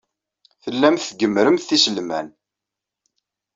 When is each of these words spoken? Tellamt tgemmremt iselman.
Tellamt 0.63 1.07
tgemmremt 1.09 1.69
iselman. 1.75 2.27